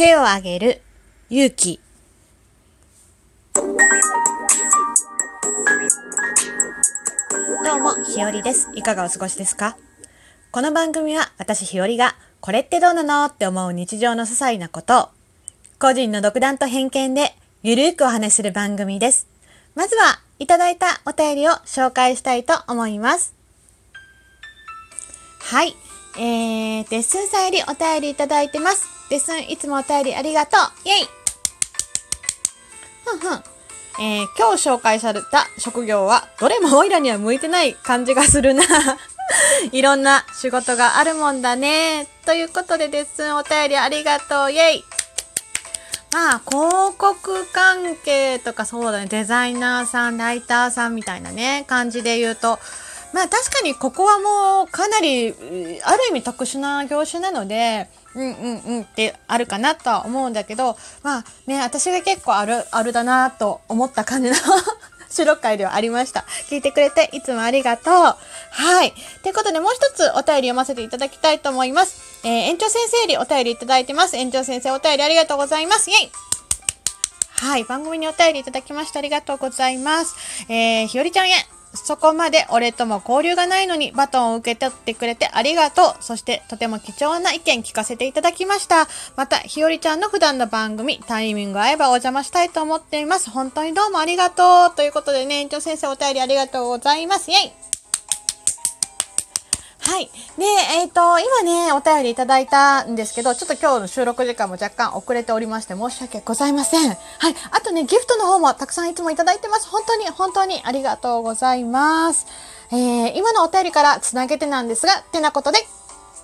[0.00, 0.80] 手を挙げる
[1.28, 1.78] 勇気
[3.52, 3.62] ど
[7.76, 8.70] うも、ひよりです。
[8.74, 9.76] いかがお過ごしですか？
[10.52, 15.08] この番組は私ひよりがこれってどうなのって思う日常の些細なことを
[15.78, 19.26] 個人の独断と偏見でゆるーくお話しする番組です。
[19.74, 23.34] まずはいただいたお便りを紹介したいと思います。
[25.50, 25.74] はい。
[26.16, 28.86] えー、デッスンさんよりお便りいただいてます。
[29.10, 30.88] デッスンいつもお便りありがとう。
[30.88, 31.08] イェイ
[33.04, 33.42] ふんふん。
[34.00, 38.62] えー、今日紹介された職業はどれもオイラには向いてない感じがするな。
[39.72, 42.06] いろんな仕事があるもんだね。
[42.26, 44.52] ということでデッスンお便りありがとう。
[44.52, 44.84] イェイ
[46.12, 52.60] まあ、広告関係とかそうだね、デザイナーさん、ライターさんみたいなね、感じで言うと、
[53.12, 55.38] まあ確かにここはもうかなり、ある
[56.10, 64.36] 意味特殊な業種なので、うんうんうんってあるかなとは思うんだけど、まあね、私が結構ある、あるだなと思った感じの
[65.10, 66.24] 収録会ではありました。
[66.48, 67.94] 聞いてくれていつもありがとう。
[67.94, 68.16] は
[68.84, 68.92] い。
[69.22, 72.20] ということでもう一つお便り読ませていただきたいと思います。
[72.24, 74.16] えー、園長先生よりお便りいただいてます。
[74.16, 75.90] 園長先生お便りありがとうございます。
[75.90, 76.10] イェイ
[77.40, 77.64] はい。
[77.64, 80.14] 番組にお便りいただきましてありがとうございます。
[80.48, 81.49] えー、ひよりちゃんへ。
[81.90, 86.04] そこまで俺とも交流がないのにバトンを受け取ってくれてありがとう。
[86.04, 88.86] そしてとても貴重な意見聞かせていただきました。
[89.16, 93.28] また、ひよりちゃんの普段の番組、タイミング合えばお邪魔したいと思っています。
[93.30, 94.76] 本当にどうもありがとう。
[94.76, 97.32] ということでね、園長先生お便りありがとうございます。
[97.32, 97.69] イェイ
[99.90, 100.06] はい。
[100.38, 100.44] で、
[100.78, 106.90] えっ、ー、と、今ね、お便りいただいたんですけど、ちょっと今日の収録時間も若干遅れておりまして申し訳ございません。
[106.90, 106.96] はい。
[107.50, 109.68] あとね、ギフトの方もたくさんいつもいただいてます。
[109.68, 112.28] 本当に、本当にありがとうございます。
[112.70, 115.58] えー、今のお便りからつなげてなんですが、てなことで、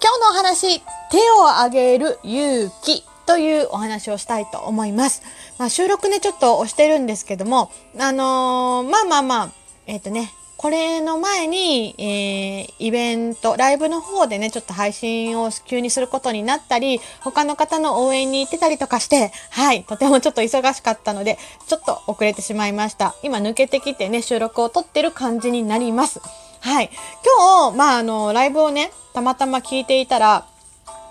[0.00, 3.04] 今日のお話、手を挙げる勇気。
[3.26, 5.24] というお話をしたいと思います。
[5.58, 9.50] まあ、収録ね、ちょっと押してるんですけども、あのー、まあまあまあ、
[9.88, 23.14] えっ、ー、とね、これの前に、えー、イベント、ライブの方でね、ちょっと配信を急にすることになったり、他の方の応援に行ってたりとかして、はい、とてもちょっと忙しかったので、ちょっと遅れてしまいました。
[23.22, 26.20] 今抜けてきてね、収録を撮ってる感じになります。
[26.60, 26.90] はい。
[27.46, 30.46] 今日、まあ、あの、ライブをね、たまたま聞いていたら、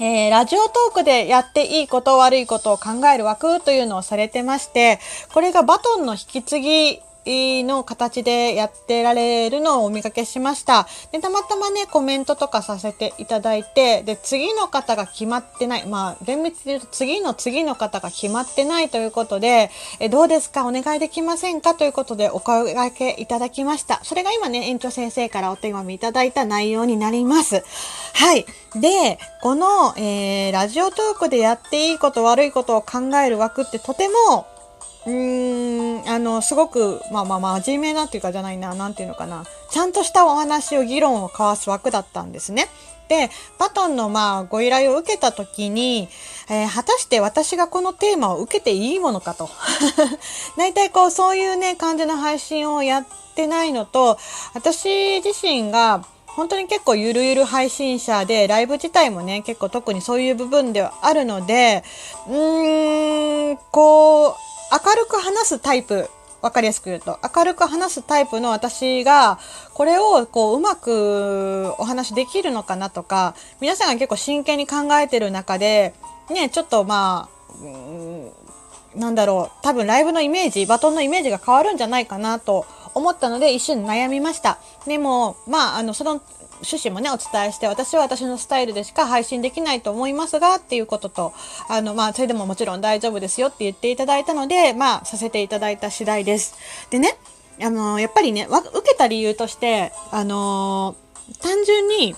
[0.00, 5.00] えー、ラジオトークでやっていいこと悪いことを考える枠というのをされてまして、
[5.32, 7.00] これがバトンの引き継ぎ
[7.64, 10.86] の形でやってられるのをお見かけしました。
[11.12, 15.86] で、たまたまね、コメントとかさせていただいて、で、次の方が決まってない。
[15.86, 20.66] まあ、厳密に言うと次の次の方が決まってないということで、えどうですか？
[20.66, 21.74] お願いできませんか？
[21.74, 24.00] ということでお声掛けいただきました。
[24.02, 27.62] それが今ね、園長先生からお手紙いただいた内容になります。
[28.14, 28.46] はい。
[28.74, 34.46] で、この、えー、ラジオトークでやっていいこと悪いことを考える枠ってとても
[35.06, 39.44] うーん、あの、すごく、まあまあまあ、真面目なっていうかじゃないな、なんていうのかな。
[39.70, 42.68] ちゃんとしたお話を、議論を交わす枠だったんですね。
[43.08, 46.08] で、バトンのまあ、ご依頼を受けた時に、
[46.50, 49.48] えー、果たして私がこのテーマを受けていいものかと。
[50.56, 54.18] 大体こう、そういうね、感じの配信をやってないのと、
[54.54, 61.82] 私自身が、本当に結構ゆるゆる配信者で、ライブ自体もね、結構特にそういう部分ではあるので、
[62.28, 64.34] うーん、こう、
[64.70, 66.10] 明るく話すタイプ、
[66.42, 69.38] わかりやすく言うと、明るく話すタイプの私が、
[69.74, 75.94] これをこう、うまくお話できるのかなとか、皆さんが結構真剣に考えてる中で、
[76.30, 77.28] ね、ちょっとま
[78.94, 84.58] あ、なんだろう、多分ライブのイメージ、バトンのイメージが変わるんじゃないかなと思ったので、一瞬悩みました。
[84.86, 86.20] でも、まあ、あの、その、
[86.62, 91.32] 趣旨もね、お伝えして、私は私のスタイルでしか配信できないと思いますが、っていうことと、
[91.68, 96.54] あの、まあ、それでももちろん大丈夫ですよって言っていただいたので、まあ、させていただいた次第です。
[96.90, 97.18] でね、
[97.60, 100.96] あの、やっぱりね、受けた理由として、あの、
[101.42, 102.14] 単純に、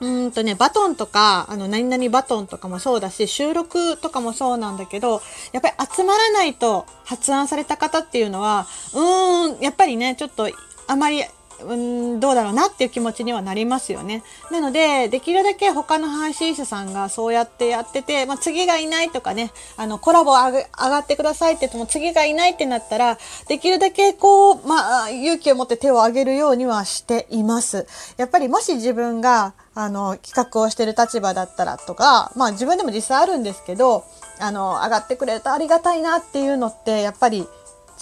[0.00, 5.22] うんとね、バトンとか、あの、何々バトンとかもそうだし、収録とかもそうなんだけど、
[5.52, 10.50] やっぱり集まらないと発案された方っていうのは、うーん、やっぱりね、ちょっと、
[10.88, 11.24] あまり、
[11.66, 14.22] うん、どうだろうなっていう気持ちにはなりますよね。
[14.50, 23.18] なので、できるだけ他の配信者さんがそうやってやってて、まあ、次がいないとかね、あの、コラボ上上がってくださいって言っても次がいないってなったら、
[23.48, 27.86] できるだけこう、まあ、勇気を持って手を挙げるようにはしています。
[28.16, 34.04] やっぱりもし自分が、あの、企画をしてる立場だったらとか、まあ自分でも実際あるんですけど、
[34.38, 37.46] あの、上がってくれるとありがたいなっていうのって、やっぱり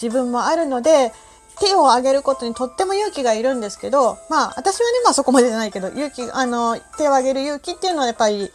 [0.00, 1.12] 自分もあるので、
[1.60, 8.50] 手を挙げることにとっても勇気がいるんですけど、まあ私はね、まあそこまでじゃないけど、勇気、あの、手を挙げる勇気っていうのはやっぱり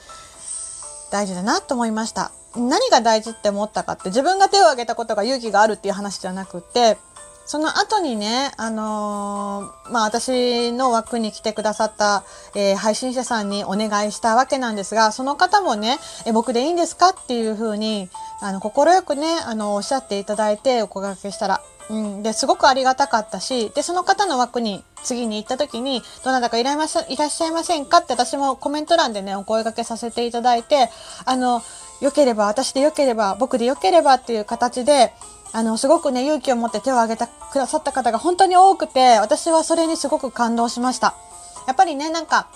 [1.12, 2.32] 大事だなと思いました。
[2.56, 6.98] 何が大事って思ったかって自分が手を挙げたことが勇気があるっていう話じゃなくて
[7.46, 12.24] その後にね、あのー、まあ、私の枠に来てくださった、
[12.56, 18.10] えー、配信者さんにお願いしたわけなんですが、その方もね、え僕でいいんですかっていうふうに、
[18.42, 30.90] あの、快くね、あの、おっしゃっていただいてお声掛けしたら、うん、で、すごくありがたかったし、で、その方の枠に次に行った時に、どなたかいらっしゃいませんかって私もコメント欄でね、お声掛けさせていただいて、
[31.26, 31.62] あの、
[32.02, 35.14] 良ければ、私で良ければ、僕で良ければっていう形で、
[35.54, 41.16] あの、すごくね、勇気を持って手を挙げてくださった方が本当に多くて、私はそれにすごく感動しました。
[41.68, 42.48] やっぱりね、なんか、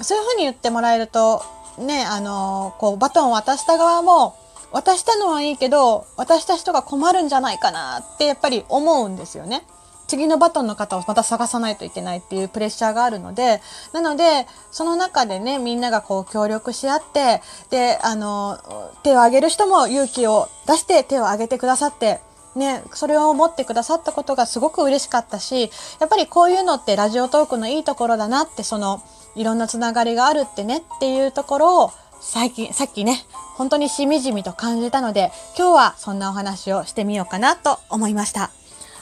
[0.00, 1.42] そういうふうに言ってもらえると、
[1.78, 4.36] ね、あの、こう、バトンを渡した側も、
[4.76, 9.62] 渡したのはいいけど、渡した人が困るんじゃないかなってやっぱり思うんですよね。
[10.06, 13.62] 次のバトンの方をまた探さないといけないっていうプレッシャーがあるので、
[13.94, 17.40] なので、その中でね、みんながこう協力し合って、
[17.70, 18.58] で、あの、
[19.02, 22.20] 手を挙げる人も勇気を出して手を挙げてくださって、
[22.54, 25.70] ね、それを思ってくださったことがすごく嬉しかったし、
[26.00, 29.02] やっぱりこういうのってラジオトークのいいところだなって、その、
[29.36, 33.24] いろんなつながりがあるってねっていうところを、最近、さっきね、
[33.56, 38.50] 本当にしみじみと感じたので、今日はそんなお話をしてみようかなと思いました。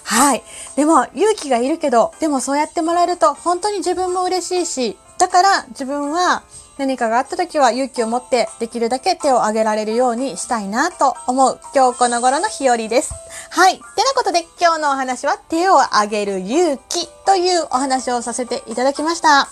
[0.05, 0.43] はい。
[0.77, 6.43] でも、勇気がいるけど、でもそうやってもらえると、本当に自分も嬉しいし、だから自分は
[6.77, 13.15] 何かがあった時は勇気を持ってできるだけ手を挙げられるようにしたいなと思う今日この頃の日和です。
[13.51, 13.77] はい。
[13.77, 19.49] てなことで今日のお話は手を挙げる勇気というお話をさせていただきました。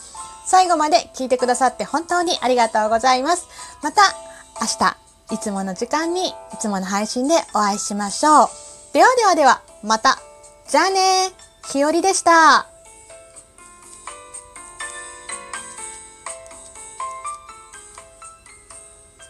[0.47, 3.47] 最後まで聞いてくださって本当にありがとうございます。
[3.83, 4.03] また
[4.61, 4.97] 明日
[5.35, 8.49] いつもの時間にいつもの配信でお会いしましょう。
[8.93, 10.19] ではではではまた。
[10.69, 11.33] じゃあね。
[11.71, 12.71] ひよりでした。